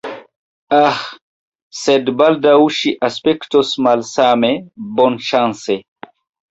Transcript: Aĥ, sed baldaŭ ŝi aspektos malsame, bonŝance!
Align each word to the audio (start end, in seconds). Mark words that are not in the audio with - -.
Aĥ, 0.77 0.95
sed 1.81 2.09
baldaŭ 2.23 2.57
ŝi 2.79 2.97
aspektos 3.11 3.75
malsame, 3.89 4.53
bonŝance! 4.99 5.81